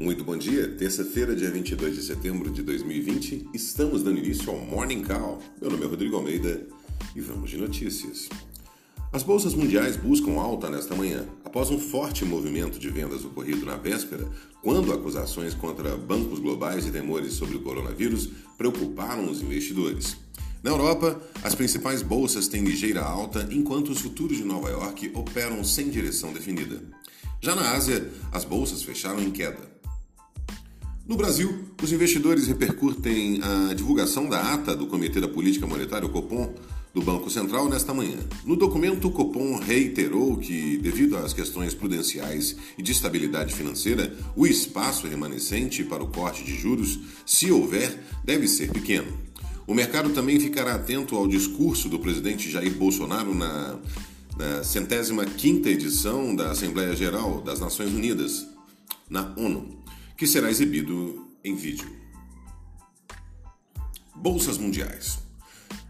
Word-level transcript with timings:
Muito 0.00 0.24
bom 0.24 0.34
dia, 0.34 0.66
terça-feira, 0.66 1.36
dia 1.36 1.50
22 1.50 1.94
de 1.94 2.02
setembro 2.02 2.50
de 2.50 2.62
2020, 2.62 3.50
estamos 3.52 4.02
dando 4.02 4.16
início 4.16 4.50
ao 4.50 4.58
Morning 4.58 5.02
Call. 5.02 5.42
Meu 5.60 5.70
nome 5.70 5.84
é 5.84 5.86
Rodrigo 5.86 6.16
Almeida 6.16 6.66
e 7.14 7.20
vamos 7.20 7.50
de 7.50 7.58
notícias. 7.58 8.26
As 9.12 9.22
bolsas 9.22 9.52
mundiais 9.52 9.98
buscam 9.98 10.40
alta 10.40 10.70
nesta 10.70 10.96
manhã, 10.96 11.26
após 11.44 11.70
um 11.70 11.78
forte 11.78 12.24
movimento 12.24 12.78
de 12.78 12.88
vendas 12.88 13.26
ocorrido 13.26 13.66
na 13.66 13.76
véspera, 13.76 14.26
quando 14.62 14.90
acusações 14.90 15.52
contra 15.52 15.94
bancos 15.98 16.38
globais 16.38 16.86
e 16.86 16.90
temores 16.90 17.34
sobre 17.34 17.56
o 17.56 17.60
coronavírus 17.60 18.30
preocuparam 18.56 19.30
os 19.30 19.42
investidores. 19.42 20.16
Na 20.62 20.70
Europa, 20.70 21.20
as 21.42 21.54
principais 21.54 22.00
bolsas 22.00 22.48
têm 22.48 22.64
ligeira 22.64 23.02
alta, 23.02 23.46
enquanto 23.50 23.90
os 23.90 24.00
futuros 24.00 24.38
de 24.38 24.44
Nova 24.44 24.70
York 24.70 25.12
operam 25.14 25.62
sem 25.62 25.90
direção 25.90 26.32
definida. 26.32 26.82
Já 27.42 27.54
na 27.54 27.72
Ásia, 27.72 28.10
as 28.32 28.46
bolsas 28.46 28.82
fecharam 28.82 29.20
em 29.20 29.30
queda. 29.30 29.79
No 31.10 31.16
Brasil, 31.16 31.64
os 31.82 31.90
investidores 31.90 32.46
repercutem 32.46 33.40
a 33.42 33.74
divulgação 33.74 34.28
da 34.28 34.54
ata 34.54 34.76
do 34.76 34.86
Comitê 34.86 35.20
da 35.20 35.26
Política 35.26 35.66
Monetária, 35.66 36.06
o 36.06 36.08
Copom, 36.08 36.54
do 36.94 37.02
Banco 37.02 37.28
Central 37.28 37.68
nesta 37.68 37.92
manhã. 37.92 38.18
No 38.44 38.54
documento, 38.54 39.08
o 39.08 39.10
Copom 39.10 39.58
reiterou 39.58 40.36
que, 40.36 40.76
devido 40.76 41.16
às 41.16 41.32
questões 41.32 41.74
prudenciais 41.74 42.54
e 42.78 42.82
de 42.82 42.92
estabilidade 42.92 43.52
financeira, 43.52 44.16
o 44.36 44.46
espaço 44.46 45.08
remanescente 45.08 45.82
para 45.82 46.00
o 46.00 46.06
corte 46.06 46.44
de 46.44 46.54
juros, 46.54 47.00
se 47.26 47.50
houver, 47.50 48.00
deve 48.22 48.46
ser 48.46 48.70
pequeno. 48.70 49.12
O 49.66 49.74
mercado 49.74 50.10
também 50.10 50.38
ficará 50.38 50.76
atento 50.76 51.16
ao 51.16 51.26
discurso 51.26 51.88
do 51.88 51.98
presidente 51.98 52.48
Jair 52.48 52.74
Bolsonaro 52.74 53.34
na, 53.34 53.80
na 54.38 54.62
centésima 54.62 55.24
quinta 55.24 55.68
edição 55.68 56.36
da 56.36 56.52
Assembleia 56.52 56.94
Geral 56.94 57.40
das 57.40 57.58
Nações 57.58 57.92
Unidas, 57.92 58.46
na 59.08 59.34
ONU, 59.36 59.80
que 60.20 60.26
será 60.26 60.50
exibido 60.50 61.28
em 61.42 61.56
vídeo. 61.56 61.90
Bolsas 64.14 64.58
Mundiais. 64.58 65.18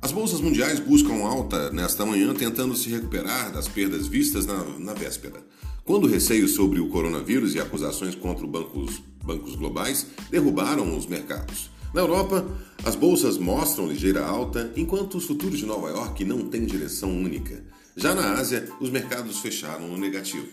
As 0.00 0.12
bolsas 0.12 0.40
mundiais 0.40 0.80
buscam 0.80 1.22
alta 1.26 1.70
nesta 1.70 2.06
manhã, 2.06 2.32
tentando 2.32 2.74
se 2.74 2.88
recuperar 2.88 3.52
das 3.52 3.68
perdas 3.68 4.06
vistas 4.06 4.46
na, 4.46 4.64
na 4.78 4.94
véspera, 4.94 5.44
quando 5.84 6.06
receios 6.06 6.52
sobre 6.52 6.80
o 6.80 6.88
coronavírus 6.88 7.54
e 7.54 7.60
acusações 7.60 8.14
contra 8.14 8.46
bancos, 8.46 9.02
bancos 9.22 9.56
globais 9.56 10.06
derrubaram 10.30 10.96
os 10.96 11.06
mercados. 11.06 11.68
Na 11.92 12.00
Europa, 12.00 12.46
as 12.82 12.96
bolsas 12.96 13.36
mostram 13.36 13.88
ligeira 13.88 14.24
alta, 14.24 14.72
enquanto 14.74 15.18
os 15.18 15.26
futuros 15.26 15.58
de 15.58 15.66
Nova 15.66 15.90
York 15.90 16.24
não 16.24 16.48
têm 16.48 16.64
direção 16.64 17.10
única. 17.10 17.62
Já 17.94 18.14
na 18.14 18.32
Ásia, 18.32 18.70
os 18.80 18.88
mercados 18.88 19.40
fecharam 19.40 19.86
no 19.86 19.98
negativo. 19.98 20.48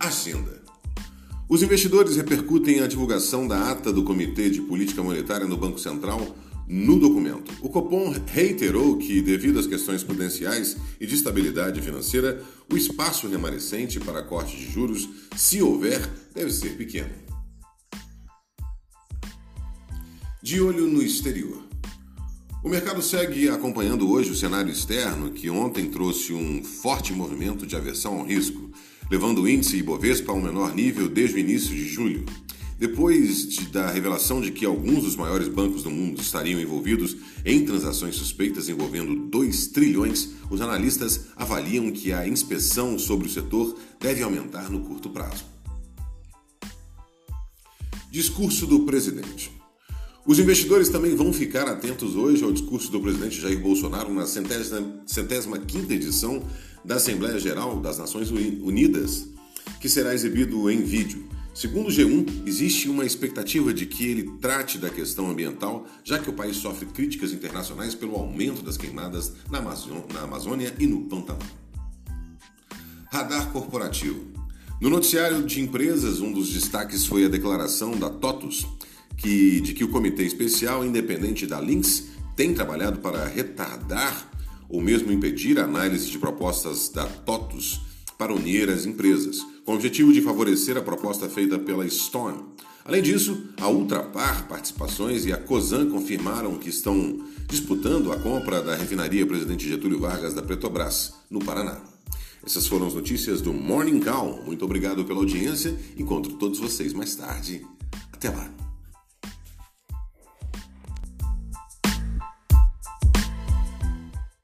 Agenda. 0.00 0.62
Os 1.48 1.62
investidores 1.62 2.16
repercutem 2.16 2.80
a 2.80 2.86
divulgação 2.86 3.48
da 3.48 3.70
ata 3.70 3.92
do 3.92 4.04
Comitê 4.04 4.48
de 4.48 4.60
Política 4.60 5.02
Monetária 5.02 5.46
no 5.46 5.56
Banco 5.56 5.78
Central 5.78 6.36
no 6.68 7.00
documento. 7.00 7.50
O 7.62 7.68
Copom 7.68 8.14
reiterou 8.26 8.96
que, 8.98 9.20
devido 9.20 9.58
às 9.58 9.66
questões 9.66 10.04
prudenciais 10.04 10.76
e 11.00 11.06
de 11.06 11.14
estabilidade 11.14 11.80
financeira, 11.80 12.42
o 12.70 12.76
espaço 12.76 13.26
remanescente 13.26 13.98
para 13.98 14.22
corte 14.22 14.56
de 14.56 14.70
juros, 14.70 15.08
se 15.34 15.60
houver, 15.62 16.08
deve 16.34 16.52
ser 16.52 16.76
pequeno. 16.76 17.10
De 20.42 20.60
olho 20.60 20.86
no 20.86 21.02
exterior. 21.02 21.66
O 22.62 22.68
mercado 22.68 23.02
segue 23.02 23.48
acompanhando 23.48 24.10
hoje 24.10 24.30
o 24.30 24.36
cenário 24.36 24.70
externo, 24.70 25.30
que 25.30 25.48
ontem 25.48 25.90
trouxe 25.90 26.32
um 26.32 26.62
forte 26.62 27.12
movimento 27.12 27.66
de 27.66 27.74
aversão 27.74 28.18
ao 28.18 28.26
risco 28.26 28.70
levando 29.10 29.42
o 29.42 29.48
índice 29.48 29.76
Ibovespa 29.76 30.32
a 30.32 30.34
um 30.34 30.42
menor 30.42 30.74
nível 30.74 31.08
desde 31.08 31.36
o 31.36 31.38
início 31.38 31.74
de 31.74 31.88
julho. 31.88 32.24
Depois 32.78 33.48
de, 33.48 33.66
da 33.68 33.90
revelação 33.90 34.40
de 34.40 34.52
que 34.52 34.64
alguns 34.64 35.02
dos 35.02 35.16
maiores 35.16 35.48
bancos 35.48 35.82
do 35.82 35.90
mundo 35.90 36.20
estariam 36.20 36.60
envolvidos 36.60 37.16
em 37.44 37.64
transações 37.64 38.14
suspeitas 38.14 38.68
envolvendo 38.68 39.16
2 39.28 39.68
trilhões, 39.68 40.30
os 40.48 40.60
analistas 40.60 41.26
avaliam 41.34 41.90
que 41.90 42.12
a 42.12 42.28
inspeção 42.28 42.96
sobre 42.96 43.26
o 43.26 43.30
setor 43.30 43.76
deve 43.98 44.22
aumentar 44.22 44.70
no 44.70 44.80
curto 44.80 45.10
prazo. 45.10 45.44
Discurso 48.10 48.66
do 48.66 48.80
presidente. 48.80 49.50
Os 50.24 50.38
investidores 50.38 50.88
também 50.88 51.16
vão 51.16 51.32
ficar 51.32 51.66
atentos 51.66 52.14
hoje 52.14 52.44
ao 52.44 52.52
discurso 52.52 52.92
do 52.92 53.00
presidente 53.00 53.40
Jair 53.40 53.58
Bolsonaro 53.58 54.12
na 54.12 54.26
centésima, 54.26 55.02
centésima 55.06 55.58
quinta 55.58 55.94
edição 55.94 56.44
da 56.88 56.94
Assembleia 56.94 57.38
Geral 57.38 57.78
das 57.80 57.98
Nações 57.98 58.30
Unidas, 58.30 59.28
que 59.78 59.90
será 59.90 60.14
exibido 60.14 60.70
em 60.70 60.82
vídeo. 60.82 61.28
Segundo 61.54 61.88
o 61.88 61.90
G1, 61.90 62.46
existe 62.46 62.88
uma 62.88 63.04
expectativa 63.04 63.74
de 63.74 63.84
que 63.84 64.06
ele 64.06 64.30
trate 64.40 64.78
da 64.78 64.88
questão 64.88 65.30
ambiental, 65.30 65.86
já 66.02 66.18
que 66.18 66.30
o 66.30 66.32
país 66.32 66.56
sofre 66.56 66.86
críticas 66.86 67.30
internacionais 67.30 67.94
pelo 67.94 68.14
aumento 68.14 68.62
das 68.62 68.78
queimadas 68.78 69.34
na, 69.50 69.58
Amazônia 70.22 70.74
e 70.78 70.86
no 70.86 71.02
Pantanal. 71.02 71.46
Radar 73.12 73.52
corporativo. 73.52 74.24
No 74.80 74.88
noticiário 74.88 75.42
de 75.42 75.60
empresas, 75.60 76.22
um 76.22 76.32
dos 76.32 76.48
destaques 76.48 77.04
foi 77.04 77.26
a 77.26 77.28
declaração 77.28 77.98
da 77.98 78.08
TOTUS, 78.08 78.66
que, 79.14 79.60
de 79.60 79.74
que 79.74 79.84
o 79.84 79.88
Comitê 79.88 80.22
Especial 80.22 80.86
Independente 80.86 81.46
da 81.46 81.60
Lynx 81.60 82.04
tem 82.34 82.54
trabalhado 82.54 83.00
para 83.00 83.26
retardar 83.26 84.37
ou 84.68 84.80
mesmo 84.80 85.12
impedir 85.12 85.58
a 85.58 85.64
análise 85.64 86.10
de 86.10 86.18
propostas 86.18 86.88
da 86.88 87.06
TOTUS 87.06 87.80
para 88.18 88.34
unir 88.34 88.68
as 88.68 88.84
empresas, 88.84 89.38
com 89.64 89.72
o 89.72 89.74
objetivo 89.76 90.12
de 90.12 90.20
favorecer 90.20 90.76
a 90.76 90.82
proposta 90.82 91.28
feita 91.28 91.58
pela 91.58 91.88
Stone. 91.88 92.42
Além 92.84 93.02
disso, 93.02 93.50
a 93.60 93.68
Ultrapar 93.68 94.48
Participações 94.48 95.26
e 95.26 95.32
a 95.32 95.36
COSAN 95.36 95.90
confirmaram 95.90 96.56
que 96.56 96.70
estão 96.70 97.20
disputando 97.46 98.10
a 98.10 98.16
compra 98.16 98.62
da 98.62 98.74
refinaria 98.74 99.26
Presidente 99.26 99.68
Getúlio 99.68 100.00
Vargas 100.00 100.34
da 100.34 100.42
Petrobras, 100.42 101.12
no 101.30 101.38
Paraná. 101.38 101.80
Essas 102.44 102.66
foram 102.66 102.86
as 102.86 102.94
notícias 102.94 103.42
do 103.42 103.52
Morning 103.52 104.00
Call. 104.00 104.42
Muito 104.46 104.64
obrigado 104.64 105.04
pela 105.04 105.18
audiência. 105.18 105.78
Encontro 105.98 106.32
todos 106.34 106.58
vocês 106.58 106.94
mais 106.94 107.14
tarde. 107.14 107.64
Até 108.10 108.30
lá. 108.30 108.57